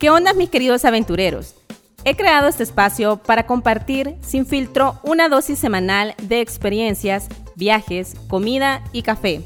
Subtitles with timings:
[0.00, 1.54] ¿Qué onda mis queridos aventureros?
[2.06, 8.82] He creado este espacio para compartir sin filtro una dosis semanal de experiencias, viajes, comida
[8.94, 9.42] y café,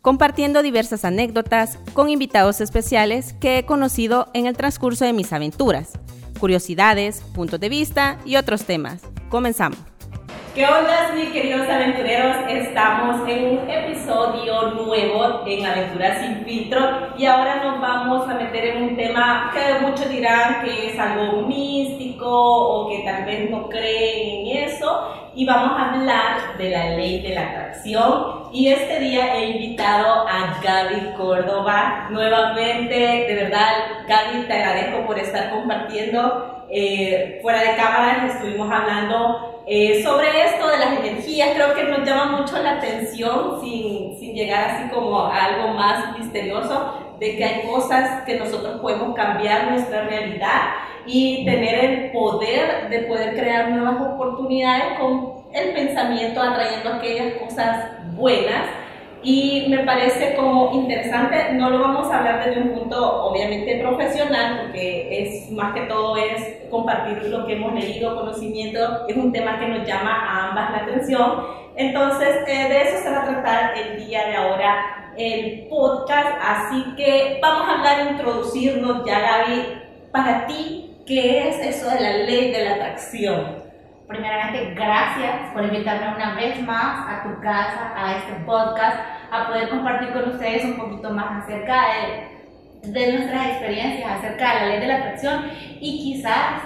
[0.00, 5.90] compartiendo diversas anécdotas con invitados especiales que he conocido en el transcurso de mis aventuras,
[6.40, 9.02] curiosidades, puntos de vista y otros temas.
[9.28, 9.78] Comenzamos.
[10.58, 12.34] ¿Qué onda, mis queridos aventureros?
[12.48, 16.80] Estamos en un episodio nuevo en Aventuras sin filtro
[17.16, 21.42] y ahora nos vamos a meter en un tema que muchos dirán que es algo
[21.42, 25.30] místico o que tal vez no creen en eso.
[25.32, 28.48] Y vamos a hablar de la ley de la atracción.
[28.52, 32.96] Y este día he invitado a Gaby Córdoba nuevamente,
[33.28, 33.74] de verdad
[34.08, 36.64] Gaby te agradezco por estar compartiendo.
[36.68, 42.06] Eh, fuera de cámara estuvimos hablando eh, sobre esto de las energías, creo que nos
[42.06, 47.44] llama mucho la atención, sin, sin llegar así como a algo más misterioso, de que
[47.44, 50.60] hay cosas que nosotros podemos cambiar nuestra realidad
[51.04, 57.90] y tener el poder de poder crear nuevas oportunidades con el pensamiento atrayendo aquellas cosas
[58.14, 58.62] buenas
[59.22, 64.60] y me parece como interesante, no lo vamos a hablar desde un punto obviamente profesional,
[64.62, 69.58] porque es más que todo es compartir lo que hemos leído, conocimiento, es un tema
[69.58, 71.46] que nos llama a ambas la atención.
[71.76, 76.94] Entonces, eh, de eso se va a tratar el día de ahora el podcast, así
[76.96, 82.52] que vamos a hablar, introducirnos ya Gaby, para ti, ¿qué es eso de la ley
[82.52, 83.57] de la atracción?
[84.08, 88.96] Primeramente gracias por invitarme una vez más a tu casa, a este podcast,
[89.30, 91.84] a poder compartir con ustedes un poquito más acerca
[92.82, 96.62] de, de nuestras experiencias, acerca de la ley de la atracción y quizás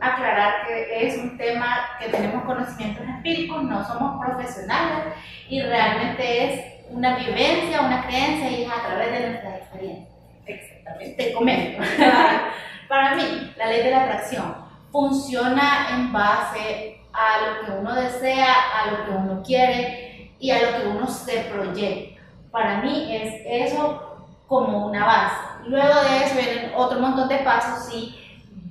[0.00, 5.14] aclarar que es un tema que tenemos conocimientos empíricos, no somos profesionales
[5.48, 10.08] y realmente es una vivencia, una creencia y es a través de nuestras experiencias.
[10.46, 11.24] Exactamente.
[11.24, 11.82] Te comento.
[12.88, 18.54] Para mí, la ley de la atracción funciona en base a lo que uno desea,
[18.54, 22.20] a lo que uno quiere y a lo que uno se proyecta.
[22.50, 25.36] Para mí es eso como una base.
[25.66, 28.16] Luego de eso vienen otro montón de pasos, sí,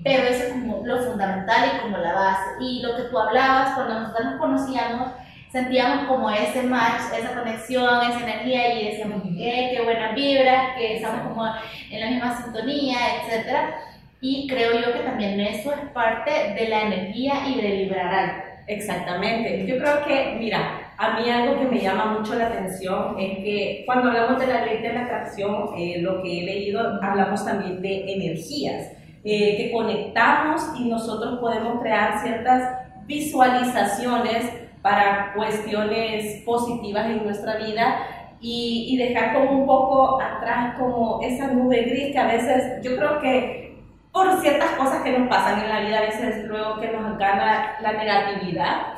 [0.04, 2.50] pero eso es como lo fundamental y como la base.
[2.60, 5.12] Y lo que tú hablabas, cuando nosotros nos conocíamos,
[5.52, 10.98] sentíamos como ese match, esa conexión, esa energía y decíamos, qué, qué buena vibra, que
[10.98, 11.46] estamos como
[11.90, 13.89] en la misma sintonía, etcétera
[14.22, 18.50] y creo yo que también eso es parte de la energía y de vibrar.
[18.68, 19.66] Exactamente.
[19.66, 23.84] Yo creo que, mira, a mí algo que me llama mucho la atención es que
[23.86, 27.82] cuando hablamos de la ley de la atracción, eh, lo que he leído, hablamos también
[27.82, 28.92] de energías,
[29.24, 32.78] eh, que conectamos y nosotros podemos crear ciertas
[33.08, 34.46] visualizaciones
[34.82, 38.02] para cuestiones positivas en nuestra vida
[38.40, 42.96] y, y dejar como un poco atrás como esa nube gris que a veces yo
[42.96, 43.69] creo que
[44.12, 47.76] por ciertas cosas que nos pasan en la vida, a veces luego que nos gana
[47.82, 48.94] la negatividad,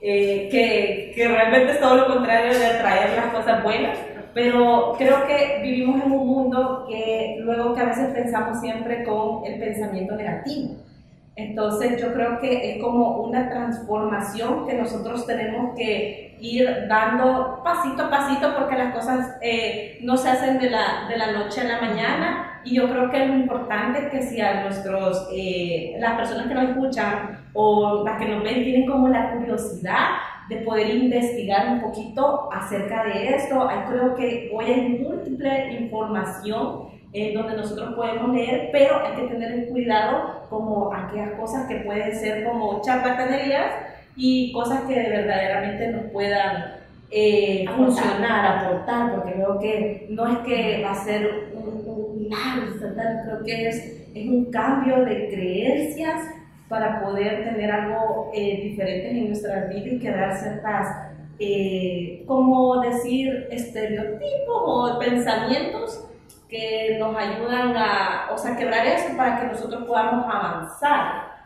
[0.00, 3.98] eh, que, que, realmente es todo lo contrario de atraer las cosas buenas,
[4.34, 9.44] pero creo que vivimos en un mundo que luego que a veces pensamos siempre con
[9.46, 10.76] el pensamiento negativo.
[11.36, 18.04] Entonces yo creo que es como una transformación que nosotros tenemos que ir dando pasito
[18.04, 21.64] a pasito porque las cosas eh, no se hacen de la, de la noche a
[21.64, 22.60] la mañana.
[22.64, 26.54] Y yo creo que lo importante es que si a nuestros, eh, las personas que
[26.54, 30.08] nos escuchan o las que nos ven tienen como la curiosidad
[30.48, 36.95] de poder investigar un poquito acerca de esto, hay, creo que hoy hay múltiple información
[37.12, 42.14] en donde nosotros podemos leer, pero hay que tener cuidado como aquellas cosas que pueden
[42.14, 43.72] ser como charlatanerías
[44.16, 46.76] y cosas que verdaderamente nos puedan
[47.10, 53.68] eh, funcionar, aportar, porque veo que no es que va a ser un, creo que
[53.68, 56.20] es, es un cambio de creencias
[56.68, 60.88] para poder tener algo eh, diferente en nuestra vida y crear ciertas,
[61.38, 66.05] eh, como decir, estereotipos o pensamientos
[66.48, 71.36] que nos ayudan a, o sea, quebrar eso para que nosotros podamos avanzar.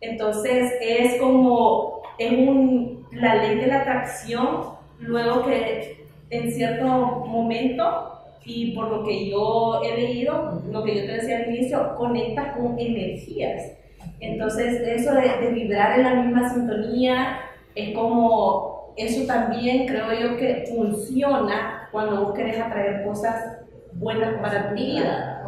[0.00, 8.12] Entonces es como en un, la ley de la atracción, luego que en cierto momento
[8.44, 12.54] y por lo que yo he leído, lo que yo te decía al inicio, conecta
[12.54, 13.72] con energías.
[14.20, 17.40] Entonces, eso de, vibrar en la misma sintonía
[17.74, 23.55] es como, eso también creo yo que funciona cuando vos querés atraer cosas
[23.98, 25.42] buenas para tu vida.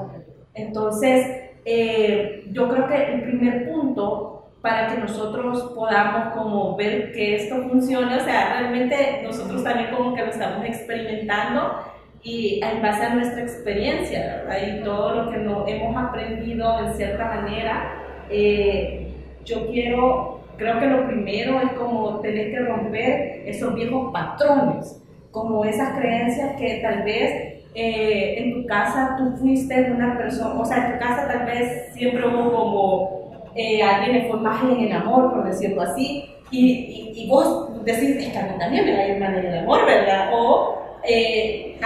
[0.55, 1.27] Entonces,
[1.65, 7.63] eh, yo creo que el primer punto para que nosotros podamos como ver que esto
[7.69, 11.79] funcione, o sea, realmente nosotros también como que lo estamos experimentando,
[12.23, 14.59] y en base a nuestra experiencia, ¿verdad?
[14.67, 19.13] Y todo lo que no, hemos aprendido en cierta manera, eh,
[19.45, 25.65] yo quiero, creo que lo primero es como tener que romper esos viejos patrones, como
[25.65, 30.87] esas creencias que tal vez eh, en tu casa tú fuiste una persona, o sea,
[30.87, 35.33] en tu casa tal vez siempre hubo como eh, alguien de formaje en el amor,
[35.33, 39.09] por decirlo así, y, y, vos decís, es que a mí también me va a
[39.09, 40.31] ir mal en el amor, ¿verdad?
[40.33, 41.79] O eh,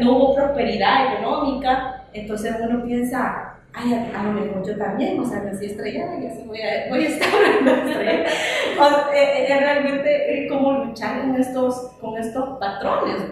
[0.00, 5.40] no hubo prosperidad económica, entonces uno piensa, ay, a, lo mejor yo también, o sea,
[5.40, 7.28] nací estrellada y así voy a, voy a estar
[8.80, 13.22] o, eh, eh, realmente es como luchar con estos, con estos patrones,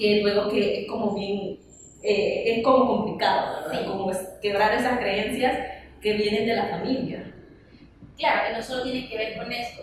[0.00, 1.58] que luego que es como bien,
[2.02, 3.86] eh, es como complicado, ¿verdad?
[3.86, 5.58] Como es quebrar esas creencias
[6.00, 7.30] que vienen de la familia.
[8.16, 9.82] Claro, que no solo tiene que ver con esto.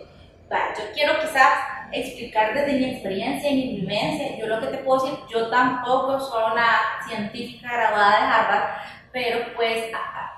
[0.52, 1.52] Va, yo quiero quizás
[1.92, 4.36] explicar desde mi experiencia y mi vivencia.
[4.36, 8.70] Yo lo que te puedo decir, yo tampoco soy una científica graduada de Harvard,
[9.12, 9.84] pero pues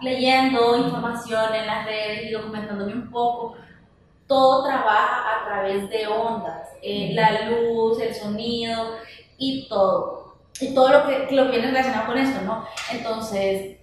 [0.00, 3.56] leyendo información en las redes y documentándome un poco,
[4.26, 8.96] todo trabaja a través de ondas, eh, la luz, el sonido
[9.40, 10.36] y todo.
[10.60, 12.64] Y todo lo que, lo viene relacionado con esto, ¿no?
[12.92, 13.78] Entonces,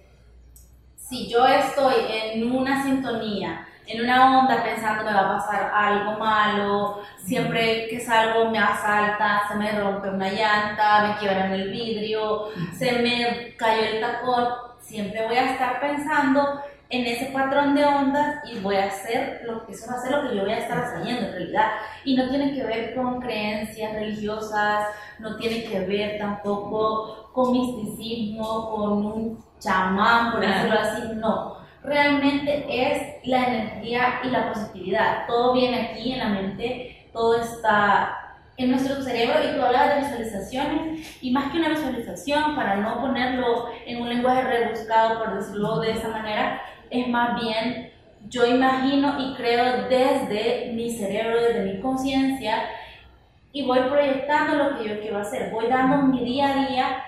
[0.96, 6.18] si yo estoy en una sintonía, en una onda pensando me va a pasar algo
[6.18, 12.48] malo, siempre que salgo me asalta, se me rompe una llanta, me quiebran el vidrio,
[12.76, 14.48] se me cayó el tacón,
[14.80, 16.60] siempre voy a estar pensando
[16.90, 20.12] en ese patrón de ondas y voy a hacer lo que eso va a ser
[20.12, 21.70] lo que yo voy a estar haciendo en realidad.
[22.04, 24.86] Y no tiene que ver con creencias religiosas
[25.18, 31.58] no tiene que ver tampoco con misticismo con un chamán por decirlo así no.
[31.82, 35.26] Realmente es la energía y la positividad.
[35.26, 40.00] Todo viene aquí en la mente, todo está en nuestro cerebro y tú hablas de
[40.00, 45.78] visualizaciones y más que una visualización, para no ponerlo en un lenguaje rebuscado, por decirlo
[45.78, 47.92] de esa manera, es más bien
[48.28, 52.68] yo imagino y creo desde mi cerebro, desde mi conciencia
[53.52, 57.04] y voy proyectando lo que yo quiero hacer, voy dando mi día a día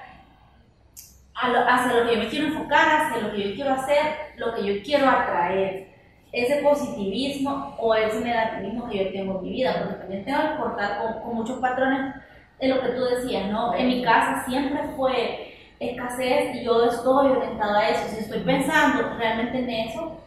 [1.35, 3.99] hacia lo que yo me quiero enfocar, hacia lo que yo quiero hacer,
[4.37, 5.88] lo que yo quiero atraer.
[6.33, 10.56] Ese positivismo o ese negativismo que yo tengo en mi vida, porque también tengo que
[10.59, 12.15] cortar con, muchos patrones
[12.61, 13.75] de lo que tú decías, ¿no?
[13.75, 15.50] En mi casa siempre fue
[15.81, 18.15] escasez y yo estoy orientada a eso.
[18.15, 20.19] Si estoy pensando realmente en eso,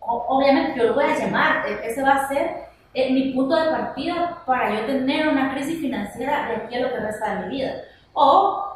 [0.00, 3.70] obviamente yo lo voy a llamar, e, ese va a ser eh, mi punto de
[3.70, 7.56] partida para yo tener una crisis financiera de aquí a lo que resta de mi
[7.56, 7.72] vida.
[8.12, 8.70] O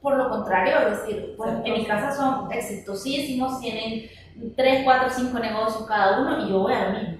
[0.00, 4.08] por lo contrario, es decir, pues, en mi casa son exitosísimos, tienen
[4.56, 7.16] 3, 4, 5 negocios cada uno y yo voy a lo mismo.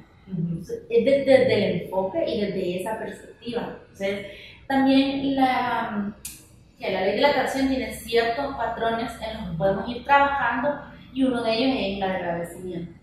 [0.89, 3.77] Es desde, el enfoque y desde esa perspectiva.
[3.83, 4.27] Entonces,
[4.67, 6.15] también la,
[6.81, 10.81] que la ley de la atracción tiene ciertos patrones en los que podemos ir trabajando
[11.13, 12.99] y uno de ellos es el agradecimiento.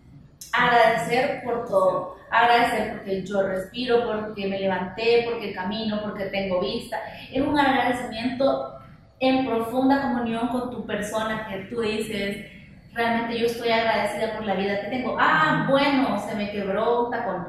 [0.51, 6.97] Agradecer por todo, agradecer porque yo respiro, porque me levanté, porque camino, porque tengo vista.
[7.31, 8.73] Es un agradecimiento
[9.19, 12.45] en profunda comunión con tu persona que tú dices,
[12.93, 15.15] realmente yo estoy agradecida por la vida que tengo.
[15.19, 17.47] Ah, bueno, se me quebró un tacón.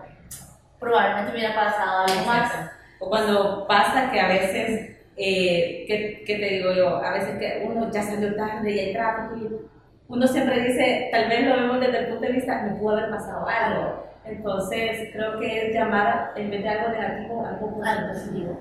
[0.78, 2.52] Probablemente me hubiera pasado algo más.
[3.00, 5.84] O cuando pasa que a veces, eh,
[6.26, 6.96] ¿qué, te digo yo?
[6.96, 9.68] A veces que uno ya salió tarde y hay tráfico
[10.08, 13.10] uno siempre dice, tal vez lo vemos desde el punto de vista, me pudo haber
[13.10, 14.04] pasado algo.
[14.24, 17.80] Entonces, creo que es llamar, en vez de algo negativo, algo
[18.12, 18.58] positivo.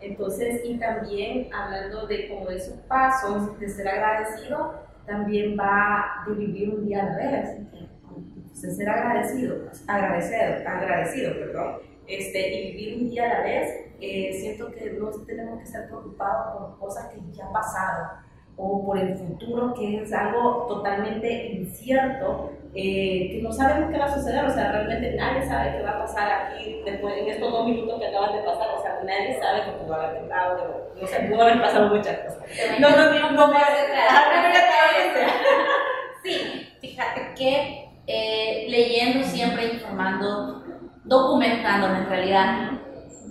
[0.00, 4.74] Entonces, y también hablando de como de esos pasos, de ser agradecido,
[5.06, 7.50] también va de vivir un día a la vez.
[7.72, 9.56] Entonces, ser agradecido,
[9.86, 15.10] agradecer, agradecido, perdón, este, y vivir un día a la vez, eh, siento que no
[15.24, 18.22] tenemos que estar preocupados por cosas que ya pasaron
[18.56, 24.06] o por el futuro, que es algo totalmente incierto, eh, que no sabemos qué va
[24.06, 27.50] a suceder, o sea, realmente nadie sabe qué va a pasar aquí después, en estos
[27.50, 31.06] dos minutos que acaban de pasar, o sea, nadie sabe que pudo haber temblado, no
[31.06, 32.42] sé, pudo haber pasado muchas cosas.
[32.78, 33.52] No, no, no, no, no,
[36.22, 40.61] Sí, fíjate que eh, leyendo siempre, informando,
[41.04, 42.70] documentándome en realidad,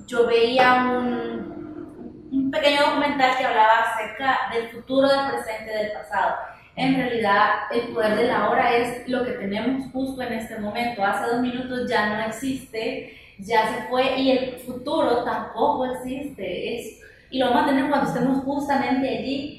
[0.07, 6.35] yo veía un, un pequeño documental que hablaba acerca del futuro, del presente, del pasado
[6.75, 11.03] en realidad el poder de la hora es lo que tenemos justo en este momento.
[11.03, 16.75] Hace dos minutos ya no existe, ya se fue y el futuro tampoco existe.
[16.75, 16.99] Es,
[17.29, 19.57] y lo vamos a tener cuando estemos justamente allí.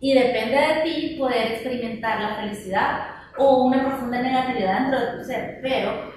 [0.00, 3.00] Y depende de ti poder experimentar la felicidad
[3.36, 5.58] o una profunda negatividad dentro de tu ser.
[5.62, 6.12] Pero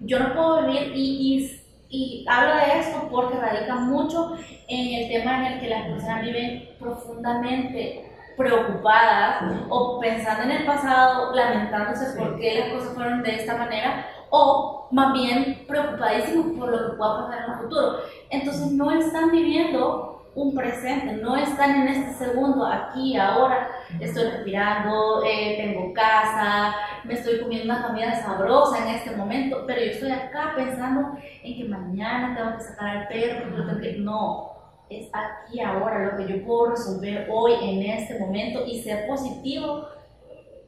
[0.00, 1.56] yo no puedo vivir y,
[1.88, 4.36] Y hablo de esto porque radica mucho
[4.68, 10.64] en el tema en el que las personas viven profundamente preocupadas o pensando en el
[10.64, 16.70] pasado, lamentándose por qué las cosas fueron de esta manera o más bien preocupadísimos por
[16.70, 17.98] lo que pueda pasar en el futuro.
[18.30, 23.68] Entonces no están viviendo un presente, no están en este segundo, aquí, ahora,
[23.98, 29.80] estoy respirando, eh, tengo casa, me estoy comiendo una comida sabrosa en este momento, pero
[29.80, 33.92] yo estoy acá pensando en que mañana tengo que sacar al perro, tengo que...
[33.98, 34.50] No,
[34.88, 39.86] es aquí, ahora, lo que yo puedo resolver hoy, en este momento, y ser positivo.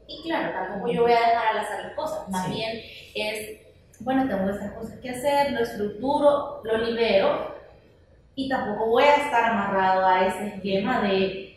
[0.07, 2.81] Y claro, tampoco yo voy a dejar al azar las cosas, más bien
[3.15, 3.61] es,
[4.01, 7.55] bueno, tengo estas cosas que hacer, lo estructuro, lo libero,
[8.35, 11.57] y tampoco voy a estar amarrado a ese esquema de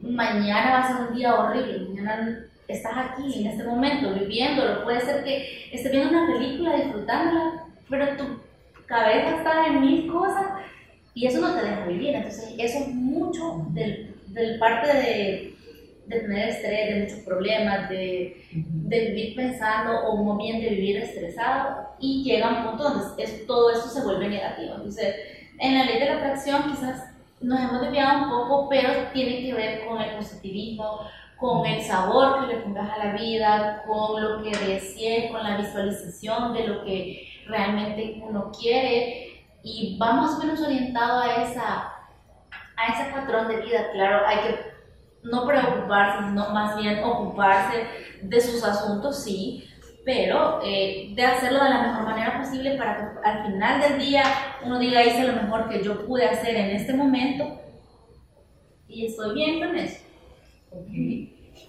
[0.00, 5.00] mañana va a ser un día horrible, mañana estás aquí en este momento viviéndolo, puede
[5.00, 8.24] ser que estés viendo una película, disfrutándola, pero tu
[8.86, 10.46] cabeza está en mil cosas
[11.14, 15.54] y eso no te deja vivir, entonces eso es mucho del, del parte de,
[16.06, 20.96] de, tener estrés, de muchos problemas, de, de, vivir pensando o más bien de vivir
[20.98, 25.14] estresado y llega un punto donde es, todo eso se vuelve negativo, entonces
[25.58, 29.54] en la ley de la atracción quizás nos hemos desviado un poco, pero tiene que
[29.54, 31.00] ver con el positivismo,
[31.36, 35.56] con el sabor que le pongas a la vida, con lo que desees, con la
[35.56, 41.92] visualización de lo que realmente uno quiere y va más o menos orientado a, esa,
[42.76, 43.90] a ese patrón de vida.
[43.92, 44.74] Claro, hay que
[45.24, 47.86] no preocuparse, sino más bien ocuparse
[48.22, 49.68] de sus asuntos, sí,
[50.04, 54.22] pero eh, de hacerlo de la mejor manera posible para que al final del día
[54.64, 57.60] uno diga hice lo mejor que yo pude hacer en este momento
[58.86, 60.04] y estoy bien con eso.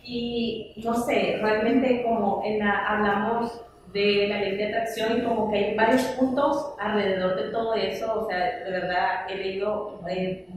[0.04, 3.62] Y no sé, realmente como en la, hablamos
[3.94, 8.22] de la ley de atracción y como que hay varios puntos alrededor de todo eso,
[8.22, 10.48] o sea, de verdad he leído eh,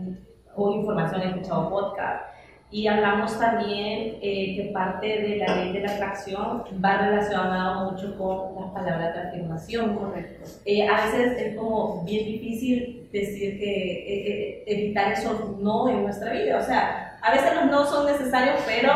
[0.56, 2.37] información, he escuchado podcast
[2.70, 8.16] y hablamos también eh, que parte de la ley de la atracción va relacionado mucho
[8.18, 9.96] con las palabras de afirmación.
[9.96, 10.50] Correcto.
[10.66, 16.32] Eh, a veces es como bien difícil decir que eh, evitar esos no en nuestra
[16.32, 16.58] vida.
[16.58, 18.92] O sea, a veces los no son necesarios, pero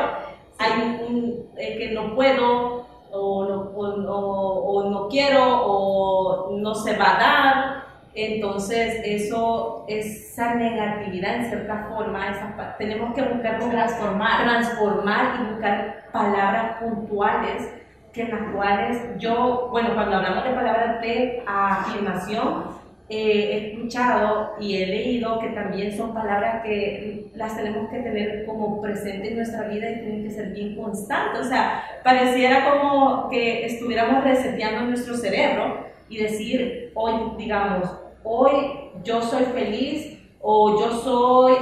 [0.58, 7.16] hay un que no puedo o no, o, o no quiero o no se va
[7.16, 14.44] a dar entonces, eso, esa negatividad en cierta forma, esa, tenemos que buscar transformar.
[14.44, 17.70] transformar y buscar palabras puntuales
[18.12, 24.52] que en las cuales yo, bueno, cuando hablamos de palabras de afirmación, eh, he escuchado
[24.60, 29.36] y he leído que también son palabras que las tenemos que tener como presente en
[29.36, 31.40] nuestra vida y tienen que ser bien constantes.
[31.40, 39.22] O sea, pareciera como que estuviéramos reseteando nuestro cerebro y decir, hoy, digamos, hoy yo
[39.22, 41.54] soy feliz o yo soy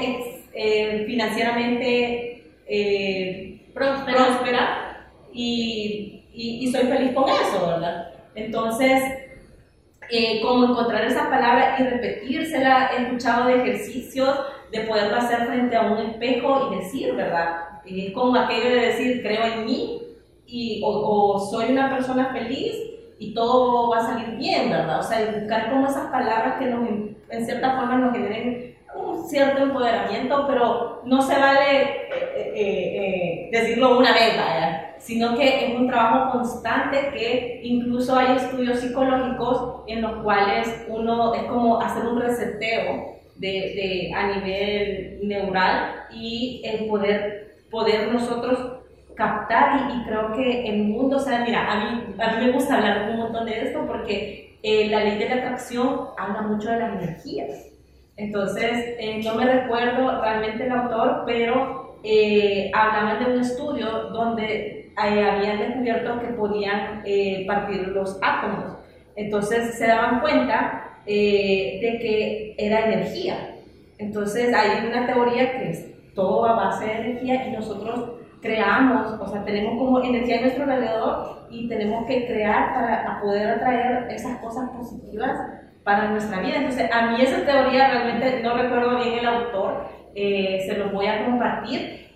[0.53, 8.13] eh, financieramente eh, próspera, y, y, soy feliz con eso, ¿verdad?
[8.35, 9.03] Entonces,
[10.11, 14.41] eh, como encontrar esa palabra y repetírsela, he escuchado de ejercicios
[14.73, 17.81] de poderlo hacer frente a un espejo y decir, ¿verdad?
[17.85, 20.03] Es como aquello de decir, creo en mí
[20.47, 22.90] y, o soy una persona feliz
[23.21, 24.99] y todo va a salir bien, ¿verdad?
[24.99, 29.63] O sea, buscar como esas palabras que nos, en cierta forma nos generen un cierto
[29.63, 34.87] empoderamiento, pero no se vale eh, eh, eh, decirlo una vez, ¿verdad?
[34.99, 41.35] sino que es un trabajo constante que incluso hay estudios psicológicos en los cuales uno
[41.35, 48.80] es como hacer un reseteo de, de, a nivel neural y el poder, poder nosotros
[49.21, 52.77] captar y, creo que el mundo, o sea, mira, a mí, a mí me gusta
[52.77, 56.79] hablar un montón de esto porque eh, la ley de la atracción habla mucho de
[56.79, 57.67] las energías.
[58.17, 64.91] Entonces, eh, no me recuerdo realmente el autor, pero eh, hablaban de un estudio donde
[64.97, 67.03] habían descubierto que podían
[67.47, 68.79] partir los átomos.
[69.17, 73.57] Entonces, se daban cuenta de que era energía.
[73.99, 79.27] Entonces, hay una teoría que es todo a base de energía y nosotros creamos, o
[79.27, 84.39] sea, tenemos como energía en nuestro alrededor y tenemos que crear para poder atraer esas
[84.39, 85.39] cosas positivas
[85.85, 86.57] para nuestra vida.
[86.57, 91.07] Entonces, a mí esa teoría realmente no recuerdo bien el autor, eh, se los voy
[91.07, 92.09] a compartir,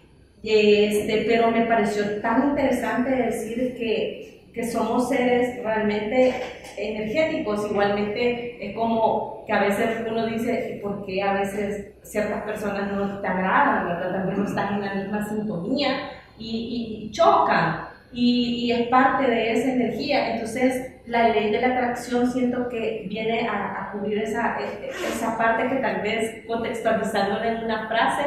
[0.42, 6.32] este, pero me pareció tan interesante decir que, que somos seres realmente
[6.76, 12.92] energéticos, igualmente es como que a veces uno dice, ¿por qué a veces ciertas personas
[12.92, 14.12] no te agradan, ¿verdad?
[14.12, 17.88] Tal vez no están en la misma sintonía y, y, chocan.
[18.12, 20.34] y, y, es parte de esa energía.
[20.34, 25.36] Entonces, la ley de la atracción siento que viene a, a cubrir esa, e, esa
[25.36, 28.22] parte que tal vez contextualizándola en una frase,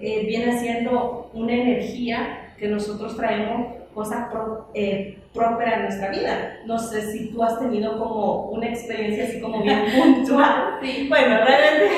[0.00, 6.58] eh, viene siendo una energía que nosotros traemos cosas pro, eh, prósperas en nuestra vida.
[6.66, 10.78] No sé si tú has tenido como una experiencia así como bien puntual.
[10.82, 11.06] Sí.
[11.08, 11.90] Bueno, realmente,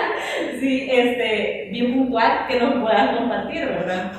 [0.60, 4.12] sí, este, bien puntual que nos puedas compartir, ¿verdad?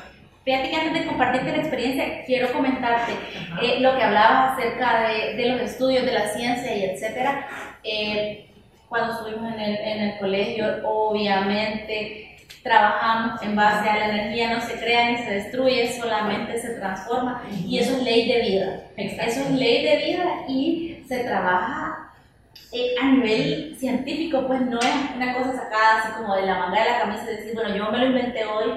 [0.44, 3.12] Fíjate que antes de compartirte la experiencia, quiero comentarte
[3.62, 7.48] eh, lo que hablabas acerca de, de, los estudios de la ciencia y etcétera.
[7.84, 8.46] Eh,
[8.88, 12.27] cuando estuvimos en el, en el colegio, obviamente
[12.68, 17.44] trabajamos en base a la energía, no se crea ni se destruye, solamente se transforma.
[17.66, 18.84] Y eso es ley de vida.
[18.98, 22.12] Eso es ley de vida y se trabaja
[22.72, 26.84] eh, a nivel científico, pues no es una cosa sacada así como de la manga
[26.84, 28.74] de la camisa y decir, bueno, yo me lo inventé hoy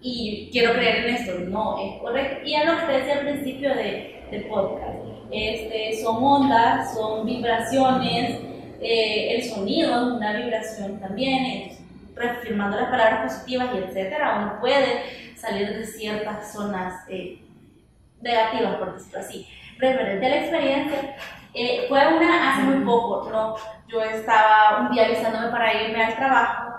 [0.00, 1.32] y quiero creer en esto.
[1.48, 2.46] No, es correcto.
[2.46, 4.98] Y es lo que te decía al principio de, del podcast.
[5.30, 8.38] Este, son ondas, son vibraciones,
[8.80, 11.81] eh, el sonido es una vibración también, es,
[12.14, 17.42] reafirmando las palabras positivas y etcétera, uno puede salir de ciertas zonas eh,
[18.20, 19.48] negativas, por decirlo así.
[19.78, 21.16] Referente a la experiencia,
[21.54, 23.56] eh, fue una hace muy poco, ¿no?
[23.88, 26.74] Yo estaba un día avisándome para irme al trabajo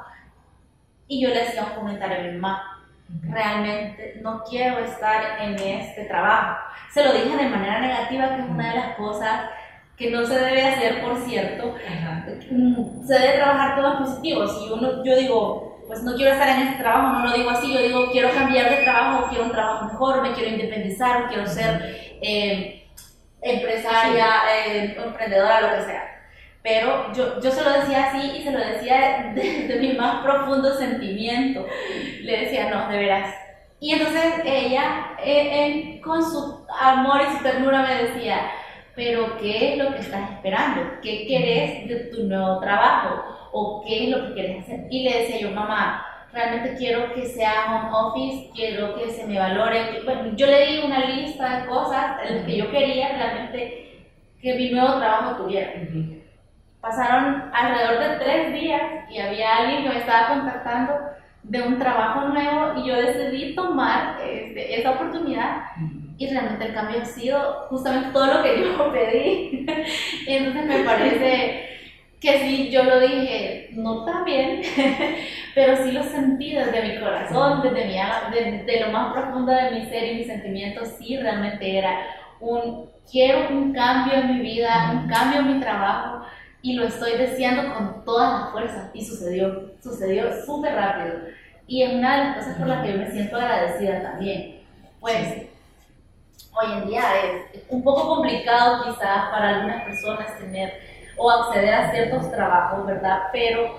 [1.07, 2.73] y yo le hacía un comentario a mi mamá
[3.21, 6.59] realmente no quiero estar en este trabajo.
[6.91, 9.49] Se lo dije de manera negativa, que es una de las cosas
[9.97, 11.75] que no se debe hacer, por cierto.
[11.87, 12.25] Ajá.
[13.05, 14.47] Se debe trabajar todo en positivo.
[14.47, 17.73] Si uno, yo digo, pues no quiero estar en este trabajo, no lo digo así,
[17.73, 22.17] yo digo, quiero cambiar de trabajo, quiero un trabajo mejor, me quiero independizar, quiero ser
[22.21, 22.87] eh,
[23.41, 24.71] empresaria, sí.
[24.71, 26.09] eh, emprendedora, lo que sea.
[26.63, 30.23] Pero yo, yo se lo decía así y se lo decía de, de, mi más
[30.23, 31.65] profundo sentimiento.
[32.21, 33.35] Le decía, no, de veras.
[33.81, 38.49] Y entonces ella, eh, eh, con su amor y su ternura, me decía,
[38.95, 40.81] pero ¿qué es lo que estás esperando?
[41.01, 43.49] ¿Qué querés de tu nuevo trabajo?
[43.51, 44.87] ¿O qué es lo que quieres hacer?
[44.89, 49.39] Y le decía yo, mamá, realmente quiero que sea home office, quiero que se me
[49.39, 50.01] valore.
[50.03, 53.83] Bueno, yo le di una lista de cosas en las que yo quería realmente
[54.41, 55.71] que mi nuevo trabajo tuviera.
[56.81, 60.93] Pasaron alrededor de tres días y había alguien que me estaba contactando
[61.43, 65.63] de un trabajo nuevo y yo decidí tomar este, esa oportunidad
[66.17, 69.65] y realmente el cambio ha sido justamente todo lo que yo pedí.
[70.27, 71.69] Entonces me parece
[72.19, 74.61] que sí, yo lo dije, no tan bien,
[75.55, 79.51] pero sí lo sentí desde mi corazón, desde mi alma, de, de, lo más profundo
[79.51, 81.99] de mi ser y mis sentimientos, sí realmente era
[82.39, 86.25] un, quiero un cambio en mi vida, un cambio en mi trabajo
[86.61, 91.15] y lo estoy deseando con toda la fuerza y sucedió, sucedió súper rápido.
[91.67, 94.61] Y es una de las cosas por las que yo me siento agradecida también.
[95.01, 95.52] Pues.
[96.53, 97.03] Hoy en día
[97.53, 100.73] es un poco complicado quizás para algunas personas tener
[101.17, 103.23] o acceder a ciertos trabajos, ¿verdad?
[103.31, 103.75] Pero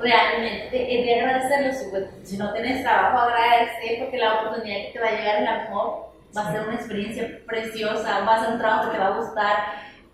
[0.00, 2.08] realmente es de agradecerlo.
[2.22, 5.58] Si no tienes trabajo, agradece porque la oportunidad que te va a llegar es la
[5.58, 6.06] mejor.
[6.36, 9.18] Va a ser una experiencia preciosa, va a ser un trabajo que te va a
[9.18, 9.56] gustar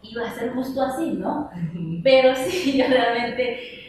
[0.02, 1.50] y va a ser justo así, ¿no?
[2.02, 3.81] Pero sí, yo realmente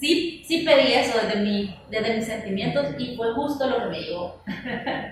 [0.00, 4.00] sí, sí pedí eso desde, mi, desde mis sentimientos y fue justo lo que me
[4.00, 4.42] llegó.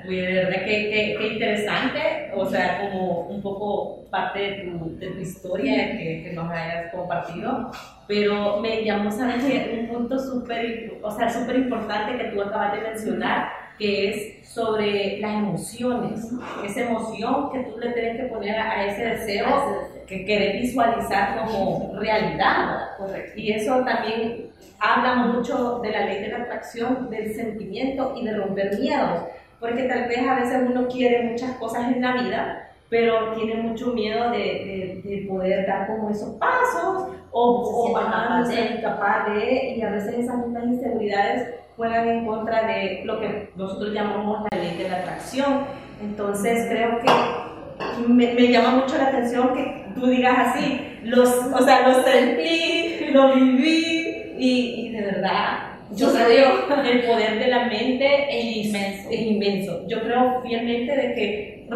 [0.09, 2.01] Uy, de verdad que, que, que, interesante,
[2.35, 6.93] o sea, como un poco parte de tu, de tu historia que, que, nos hayas
[6.93, 7.71] compartido,
[8.07, 9.45] pero me llamó, ¿sabes?
[9.73, 15.19] Un punto súper, o sea, súper importante que tú acabas de mencionar, que es sobre
[15.19, 16.29] las emociones,
[16.65, 21.93] esa emoción que tú le tienes que poner a ese deseo que querés visualizar como
[21.99, 22.91] realidad.
[22.97, 23.33] Correcto.
[23.35, 28.37] Y eso también habla mucho de la ley de la atracción, del sentimiento y de
[28.37, 29.23] romper miedos,
[29.59, 33.89] porque tal vez a veces uno quiere muchas cosas en la vida, pero tiene mucho
[33.89, 39.83] miedo de, de, de poder dar como esos pasos o, o ser incapaz de, y
[39.83, 44.77] a veces esas mismas inseguridades juegan en contra de lo que nosotros llamamos la ley
[44.77, 45.65] de la atracción.
[46.03, 51.65] Entonces creo que me, me llama mucho la atención que tú digas así, los, o
[51.65, 57.49] sea, lo sentí, lo viví y, y de verdad yo creo que el poder de
[57.49, 59.87] la mente es inmenso, es inmenso.
[59.87, 61.69] Yo creo fielmente de que,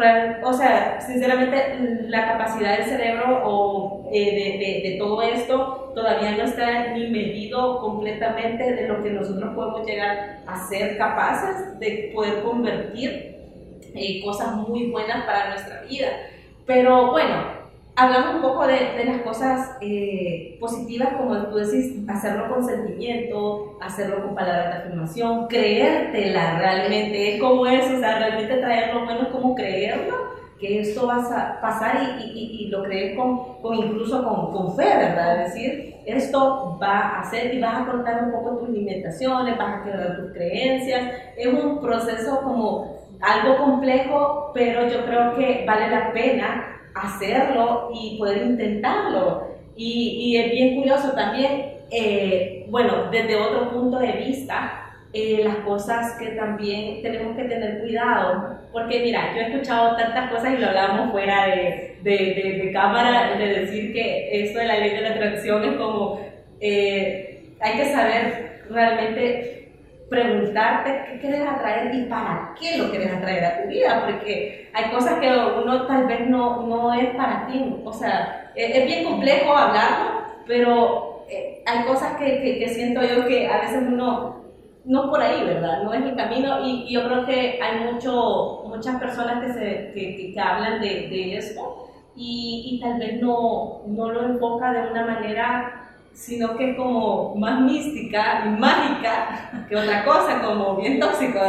[0.43, 1.55] o sea, sinceramente,
[2.07, 7.07] la capacidad del cerebro o eh, de, de, de, todo esto todavía no está ni
[7.07, 13.35] medido completamente de lo que nosotros podemos llegar a ser capaces de poder convertir
[13.95, 16.07] eh, cosas muy buenas para nuestra vida.
[16.65, 17.58] Pero bueno,
[17.99, 23.77] hablamos un poco de, de las cosas eh, positivas, como tú decís, hacerlo con sentimiento,
[23.81, 29.03] hacerlo con palabras de afirmación, creértela realmente, es como eso, o sea, realmente traer lo
[29.03, 33.77] bueno como creerlo que esto va a pasar y, y, y lo crees con, con,
[33.77, 35.41] incluso con, con, fe, ¿verdad?
[35.41, 39.79] Es decir, esto va a hacer y vas a cortar un poco tus limitaciones, vas
[39.79, 41.13] a quebrar tus creencias.
[41.37, 48.17] Es un proceso como algo complejo, pero yo creo que vale la pena hacerlo y
[48.17, 49.47] poder intentarlo.
[49.75, 55.57] Y, y es bien curioso también, eh, bueno, desde otro punto de vista, eh, las
[55.57, 60.57] cosas que también tenemos que tener cuidado, porque mira, yo he escuchado tantas cosas y
[60.57, 65.09] lo hablamos fuera de, de, cámara, de decir que esto de la ley de la
[65.09, 66.21] atracción es como,
[66.59, 69.58] eh, hay que saber realmente
[70.09, 74.91] preguntarte qué quieres atraer y para qué lo quieres atraer a tu vida, porque hay
[74.91, 79.05] cosas que uno tal vez no, no es para ti, o sea, es, es bien
[79.05, 84.39] complejo hablarlo, pero eh, hay cosas que, que, que siento yo que a veces uno
[84.85, 85.83] no por ahí, ¿verdad?
[85.83, 90.31] No es mi camino y, yo creo que hay mucho, muchas personas que, se, que,
[90.33, 95.05] que hablan de, de esto y, y, tal vez no, no lo enfoca de una
[95.05, 95.88] manera,
[96.19, 101.39] sino que es como más mística y mágica que otra cosa, como bien tóxico.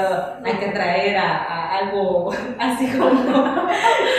[0.44, 3.11] Hay que traer a, algo así como,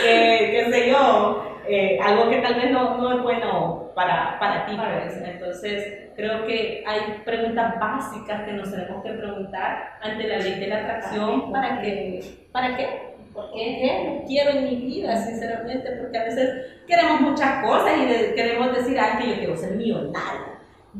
[0.02, 4.76] qué sé yo, eh, algo que tal vez no, no es bueno para, para ti.
[4.76, 5.16] Pues.
[5.24, 10.66] Entonces, creo que hay preguntas básicas que nos tenemos que preguntar ante la ley de
[10.66, 11.50] la atracción.
[11.50, 12.20] ¿Para qué?
[12.52, 13.11] ¿Para qué?
[13.32, 14.24] ¿Por qué?
[14.26, 15.90] quiero en mi vida, sinceramente?
[15.92, 20.52] Porque a veces queremos muchas cosas y queremos decir, ay, que yo quiero ser millonario.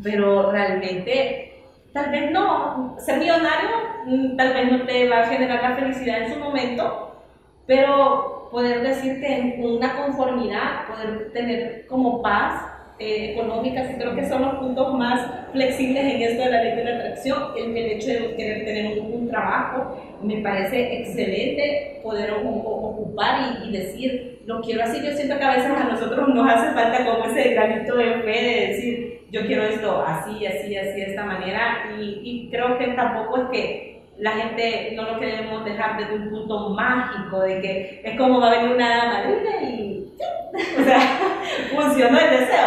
[0.02, 2.96] Pero realmente, tal vez no.
[2.98, 3.70] Ser millonario
[4.06, 7.22] mm, tal vez no te va a generar la felicidad en su momento,
[7.66, 14.28] pero poder decirte en una conformidad, poder tener como paz eh, económicas y creo que
[14.28, 15.20] son los puntos más
[15.52, 17.42] flexibles en esto de la ley de la atracción.
[17.56, 24.42] El, el hecho de querer tener un, trabajo me parece excelente poder ocupar y, decir,
[24.44, 25.02] lo quiero así.
[25.02, 28.30] Yo siento que a veces a nosotros nos hace falta como ese granito de fe
[28.30, 31.94] de decir, yo quiero esto así, así, así, de esta manera.
[31.98, 36.30] Y, y creo que tampoco es que la gente no lo queremos dejar desde un
[36.30, 40.12] punto mágico, de que es como va a venir una madrina y
[40.80, 41.00] o sea,
[41.74, 42.61] funcionó el deseo.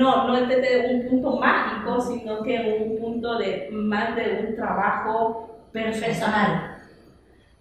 [0.00, 4.56] No, no es desde un punto mágico, sino que un punto de más de un
[4.56, 6.78] trabajo personal.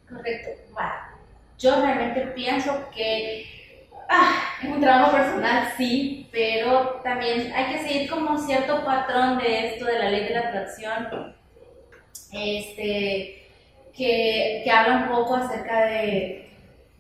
[0.08, 0.50] Correcto.
[0.72, 0.90] Bueno,
[1.58, 3.46] yo realmente pienso que
[4.08, 9.68] ah, es un trabajo personal, sí, pero también hay que seguir como cierto patrón de
[9.68, 11.36] esto de la ley de la atracción
[12.32, 13.50] este,
[13.94, 16.49] que, que habla un poco acerca de,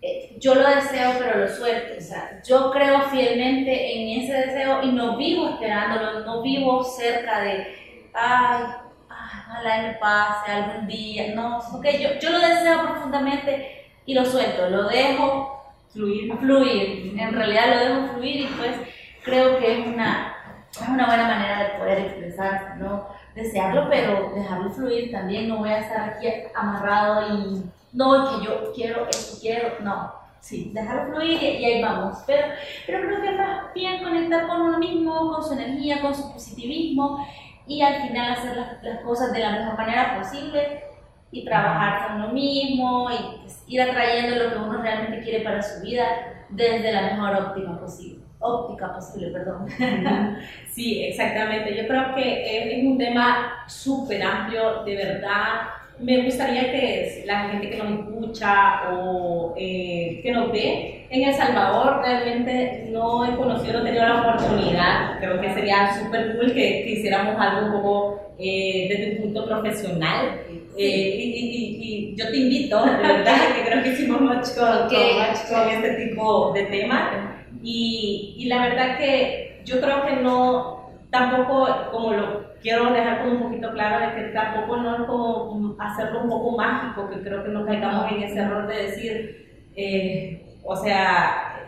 [0.01, 4.81] eh, yo lo deseo pero lo suelto, o sea, yo creo fielmente en ese deseo
[4.83, 7.75] y no vivo esperándolo, no vivo cerca de,
[8.13, 8.63] ay,
[9.09, 14.25] ay ojalá me pase algún día, no, porque yo, yo lo deseo profundamente y lo
[14.25, 18.75] suelto, lo dejo fluir, fluir, en realidad lo dejo fluir y pues
[19.23, 20.35] creo que es una,
[20.71, 23.07] es una buena manera de poder expresarse, ¿no?
[23.43, 25.47] Desearlo, pero dejarlo fluir también.
[25.47, 30.11] No voy a estar aquí amarrado y no, que yo quiero esto, quiero, no.
[30.39, 32.19] Sí, dejarlo fluir y, ahí vamos.
[32.25, 32.47] Pero,
[32.85, 37.25] pero creo que más bien conectar con uno mismo, con su energía, con su positivismo
[37.67, 40.83] y al final hacer las, las cosas de la mejor manera posible
[41.31, 45.61] y trabajar con uno mismo y pues, ir atrayendo lo que uno realmente quiere para
[45.61, 46.05] su vida
[46.49, 49.67] desde la mejor óptima posible óptica posible, perdón.
[50.71, 51.75] Sí, exactamente.
[51.75, 55.67] Yo creo que es un tema súper amplio, de verdad.
[55.99, 61.33] Me gustaría que la gente que nos escucha o eh, que nos ve en El
[61.33, 65.19] Salvador, realmente no he conocido, no he tenido la oportunidad.
[65.19, 69.45] Creo que sería súper cool que, que, hiciéramos algo un poco eh, desde un punto
[69.45, 70.39] profesional.
[70.77, 74.87] Eh, y, y, y, yo te invito, de verdad, que creo que hicimos mucho con,
[74.87, 81.67] con este tipo de temas y, y, la verdad que yo creo que no, tampoco,
[81.91, 86.23] como lo quiero dejar como un poquito claro, de que tampoco no es como hacerlo
[86.23, 90.75] un poco mágico, que creo que no caigamos en ese error de decir, eh, o
[90.75, 91.67] sea,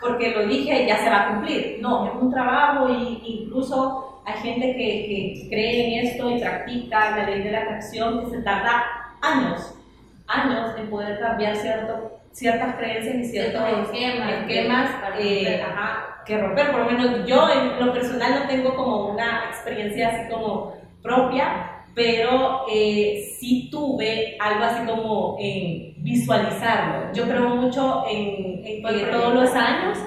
[0.00, 1.78] porque lo dije ya se va a cumplir.
[1.80, 7.16] No, es un trabajo e incluso hay gente que, que cree en esto y practica
[7.16, 8.84] la ley de la atracción que se tarda
[9.20, 9.74] años,
[10.26, 15.62] años en poder cambiar cierto ciertas creencias y ciertos esquemas, eh,
[16.26, 16.72] que romper.
[16.72, 21.84] Por lo menos yo en lo personal no tengo como una experiencia así como propia,
[21.94, 27.12] pero eh, sí tuve algo así como en visualizarlo.
[27.12, 29.98] Yo creo mucho en, en que todos los años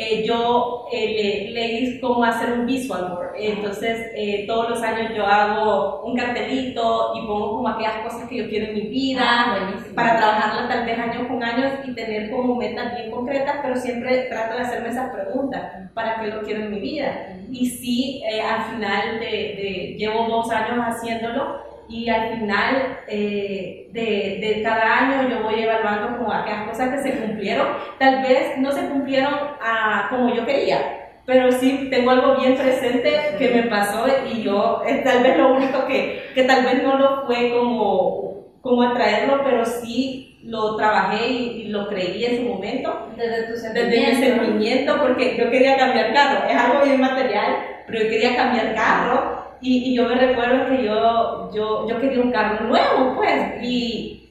[0.00, 3.32] eh, yo eh, leí cómo hacer un visual board.
[3.36, 8.36] Entonces, eh, todos los años yo hago un cartelito y pongo como aquellas cosas que
[8.36, 12.30] yo quiero en mi vida, Ah, para trabajarla tal vez año con años y tener
[12.30, 16.62] como metas bien concretas, pero siempre trato de hacerme esas preguntas, ¿para qué lo quiero
[16.62, 17.36] en mi vida?
[17.50, 24.46] Y sí, al final de, de, llevo dos años haciéndolo y al final eh, de,
[24.46, 27.68] de, cada año yo voy evaluando como aquellas cosas que se cumplieron.
[27.98, 33.36] Tal vez no se cumplieron a, como yo quería, pero sí tengo algo bien presente
[33.38, 36.98] que me pasó y yo es tal vez lo único que, que tal vez no
[36.98, 42.42] lo fue como, como atraerlo, pero sí lo trabajé y, y lo creí en su
[42.44, 43.08] momento.
[43.16, 46.48] Desde tu Desde mi sentimiento, porque yo quería cambiar carro.
[46.48, 50.84] Es algo bien material, pero yo quería cambiar carro y, y, yo me recuerdo que
[50.84, 54.30] yo, yo, yo quería un carro nuevo, pues, y,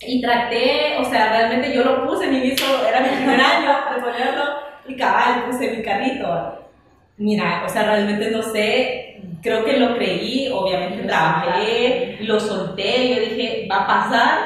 [0.00, 4.00] y traté, o sea, realmente yo lo puse, mi inicio era mi primer año de
[4.00, 4.44] ponerlo,
[4.86, 6.58] y cabal, puse mi carrito.
[7.18, 13.20] Mira, o sea, realmente no sé, creo que lo creí, obviamente trabajé, lo solté, yo
[13.20, 14.38] dije, va a pasar,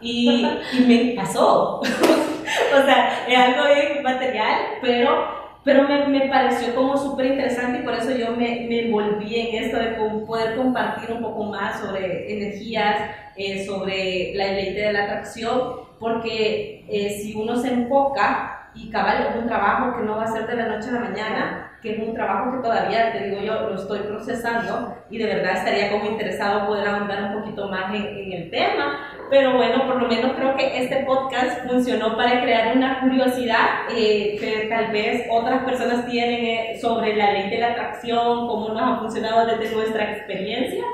[0.00, 1.80] y, y me pasó.
[1.80, 7.82] o sea, es algo bien material, pero pero me, me pareció como súper interesante y
[7.82, 9.92] por eso yo me, me, envolví en esto de
[10.26, 16.84] poder compartir un poco más sobre energías, eh, sobre la ley de la atracción, porque
[16.88, 20.46] eh, si uno se enfoca y cabal es un trabajo que no va a ser
[20.46, 23.68] de la noche a la mañana, que es un trabajo que todavía, te digo yo,
[23.68, 28.04] lo estoy procesando y de verdad estaría como interesado poder ahondar un poquito más en,
[28.04, 32.76] en el tema, pero bueno, por lo menos creo que este podcast funcionó para crear
[32.76, 37.72] una curiosidad eh, que tal vez otras personas tienen eh, sobre la ley de la
[37.72, 40.84] atracción, cómo nos ha funcionado desde nuestra experiencia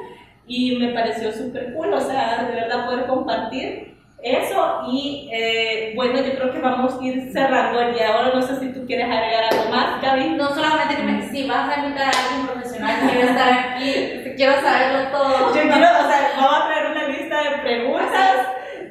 [0.46, 3.90] y me pareció súper cool, o sea, de verdad poder compartir
[4.22, 8.32] eso y eh, bueno, yo creo que vamos a ir cerrando el día de ahora.
[8.34, 10.30] No sé si tú quieres agregar algo más, Gaby.
[10.30, 14.60] No solamente que me, si vas a invitar a alguien profesional, quiero estar aquí, quiero
[14.60, 15.54] saberlo todo.
[15.54, 18.36] Yo quiero, o sea, vamos a traer una lista de preguntas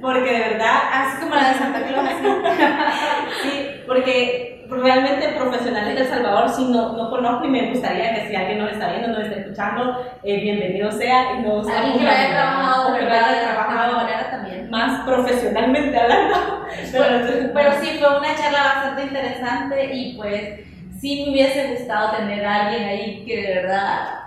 [0.01, 2.09] porque de verdad, así como la de Santa Claus.
[3.43, 8.35] sí, porque realmente profesionales del Salvador sí no, no conozco y me gustaría que si
[8.35, 12.29] alguien nos está viendo, nos está escuchando, eh, bienvenido sea y nos alguien que haya
[12.29, 14.69] trabajado, que haya trabajado también.
[14.69, 16.65] más profesionalmente hablando.
[16.91, 20.59] Pero, pero sí fue una charla bastante interesante y pues
[20.99, 24.19] sí me hubiese gustado tener a alguien ahí que de verdad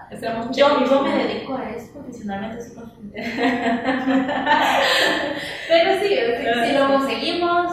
[0.53, 2.75] yo, yo me dedico a eso profesionalmente, así
[5.69, 7.73] Pero sí, si, si lo conseguimos,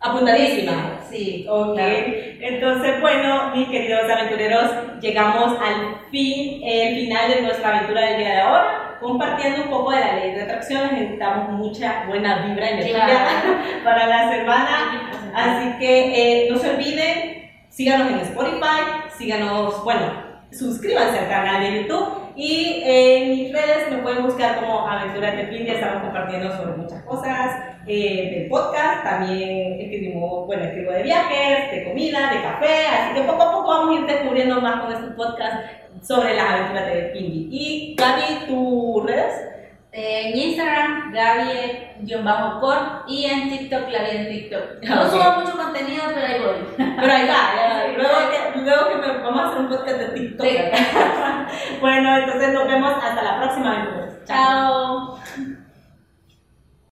[0.00, 0.98] apuntadísima.
[1.10, 1.46] Sí.
[1.48, 1.78] Ok.
[1.78, 8.30] Entonces, bueno, mis queridos aventureros, llegamos al fin, el final de nuestra aventura del día
[8.30, 10.92] de ahora, compartiendo un poco de la ley de atracción.
[10.92, 13.58] Necesitamos mucha buena vibra energía Claro.
[13.84, 15.10] para la semana.
[15.34, 21.82] Así que eh, no se olviden, síganos en Spotify, síganos, bueno, suscríbanse al canal de
[21.82, 26.76] YouTube y en mis redes me pueden buscar como Aventuras de Pindia, estamos compartiendo sobre
[26.76, 32.86] muchas cosas eh, del podcast, también escribimos, bueno, escribo de viajes, de comida, de café,
[32.86, 35.66] así que poco a poco vamos a ir descubriendo más con este podcast
[36.02, 37.48] sobre las aventuras de Pindy.
[37.50, 39.53] Y Gaby, ¿tus redes?
[39.96, 44.82] En Instagram, Gaby-cor y en TikTok, la vi en TikTok.
[44.82, 45.08] No Ok.
[45.10, 46.66] subo mucho contenido, pero ahí voy.
[46.76, 50.08] Pero ahí va, ya, luego que, luego que me- vamos a hacer un podcast de
[50.08, 50.46] TikTok.
[50.48, 50.56] Sí.
[51.80, 54.08] bueno, entonces nos vemos hasta la próxima aventura.
[54.26, 55.18] Chao.